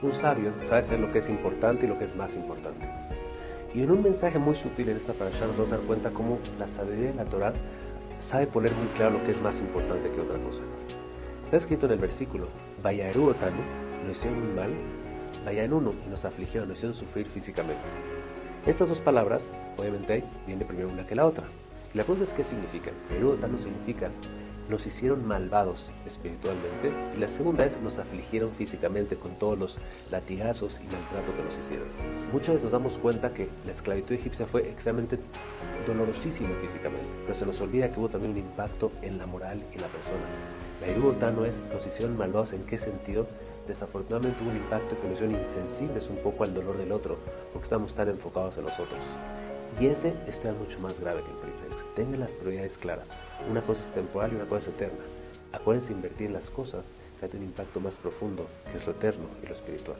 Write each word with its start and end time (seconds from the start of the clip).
Un 0.00 0.12
sabio 0.12 0.52
sabe 0.60 0.80
hacer 0.80 1.00
lo 1.00 1.10
que 1.10 1.18
es 1.18 1.28
importante 1.28 1.86
y 1.86 1.88
lo 1.88 1.98
que 1.98 2.04
es 2.04 2.14
más 2.14 2.36
importante. 2.36 2.88
Y 3.74 3.82
en 3.82 3.90
un 3.90 4.00
mensaje 4.00 4.38
muy 4.38 4.54
sutil 4.54 4.88
en 4.90 4.96
esta 4.96 5.12
parasha 5.12 5.46
nos 5.46 5.56
vamos 5.56 5.72
a 5.72 5.76
dar 5.76 5.86
cuenta 5.86 6.10
cómo 6.10 6.38
la 6.56 6.68
sabiduría 6.68 7.10
de 7.10 7.16
la 7.16 7.24
Torah 7.24 7.52
sabe 8.20 8.46
poner 8.46 8.72
muy 8.74 8.86
claro 8.94 9.18
lo 9.18 9.24
que 9.24 9.32
es 9.32 9.42
más 9.42 9.60
importante 9.60 10.08
que 10.10 10.20
otra 10.20 10.38
cosa. 10.38 10.62
Está 11.42 11.56
escrito 11.56 11.86
en 11.86 11.92
el 11.92 11.98
versículo, 11.98 12.46
Vayaeru 12.80 13.30
otanu, 13.30 13.60
nos 14.06 14.16
hicieron 14.16 14.40
un 14.40 14.54
mal, 14.54 14.70
vayan 15.44 15.72
uno 15.72 15.92
y 16.06 16.10
nos 16.10 16.24
afligieron, 16.24 16.68
nos 16.68 16.78
hicieron 16.78 16.94
sufrir 16.94 17.26
físicamente. 17.26 17.82
Estas 18.66 18.88
dos 18.88 19.00
palabras, 19.00 19.50
obviamente, 19.78 20.22
viene 20.46 20.64
primero 20.64 20.90
una 20.90 21.06
que 21.06 21.16
la 21.16 21.26
otra. 21.26 21.46
Y 21.92 21.98
la 21.98 22.04
pregunta 22.04 22.22
es 22.22 22.32
qué 22.32 22.44
significan. 22.44 22.94
Vayaeru 23.08 23.32
otanu 23.32 23.58
significa 23.58 24.10
nos 24.68 24.86
hicieron 24.86 25.26
malvados 25.26 25.92
espiritualmente 26.06 26.92
y 27.16 27.18
la 27.18 27.28
segunda 27.28 27.64
es 27.64 27.80
nos 27.80 27.98
afligieron 27.98 28.50
físicamente 28.50 29.16
con 29.16 29.32
todos 29.36 29.58
los 29.58 29.78
latigazos 30.10 30.80
y 30.80 30.84
maltrato 30.84 31.36
que 31.36 31.42
nos 31.42 31.58
hicieron. 31.58 31.88
Muchas 32.32 32.48
veces 32.48 32.64
nos 32.64 32.72
damos 32.72 32.98
cuenta 32.98 33.32
que 33.32 33.48
la 33.64 33.72
esclavitud 33.72 34.14
egipcia 34.14 34.46
fue 34.46 34.68
extremadamente 34.68 35.18
dolorosísima 35.86 36.54
físicamente, 36.60 37.16
pero 37.22 37.34
se 37.34 37.46
nos 37.46 37.60
olvida 37.60 37.90
que 37.90 37.98
hubo 37.98 38.08
también 38.08 38.32
un 38.32 38.38
impacto 38.38 38.92
en 39.02 39.18
la 39.18 39.26
moral 39.26 39.62
y 39.74 39.78
la 39.78 39.86
persona. 39.88 40.18
La 40.80 41.30
no 41.32 41.44
es 41.44 41.60
nos 41.72 41.86
hicieron 41.86 42.16
malvados 42.16 42.52
en 42.52 42.62
qué 42.64 42.78
sentido 42.78 43.26
desafortunadamente 43.66 44.42
hubo 44.42 44.50
un 44.50 44.56
impacto 44.56 44.98
que 45.00 45.08
nos 45.08 45.14
hicieron 45.14 45.36
insensibles 45.36 46.08
un 46.08 46.16
poco 46.16 46.44
al 46.44 46.54
dolor 46.54 46.78
del 46.78 46.90
otro, 46.90 47.18
porque 47.52 47.64
estamos 47.64 47.94
tan 47.94 48.08
enfocados 48.08 48.56
en 48.58 48.64
nosotros. 48.64 49.00
Y 49.80 49.86
ese 49.86 50.12
es 50.26 50.42
mucho 50.58 50.80
más 50.80 51.00
grave 51.00 51.22
que 51.22 51.30
el 51.30 51.36
príncipe. 51.36 51.70
Tengan 51.94 52.20
las 52.20 52.36
prioridades 52.36 52.78
claras. 52.78 53.14
Una 53.48 53.62
cosa 53.62 53.84
es 53.84 53.90
temporal 53.90 54.32
y 54.32 54.36
una 54.36 54.46
cosa 54.46 54.70
es 54.70 54.76
eterna. 54.76 55.04
Acuérdense 55.52 55.92
invertir 55.92 56.26
en 56.28 56.34
las 56.34 56.50
cosas 56.50 56.90
que 57.18 57.26
hacen 57.26 57.40
un 57.40 57.46
impacto 57.46 57.80
más 57.80 57.98
profundo, 57.98 58.46
que 58.70 58.78
es 58.78 58.86
lo 58.86 58.92
eterno 58.92 59.26
y 59.42 59.46
lo 59.46 59.54
espiritual. 59.54 59.98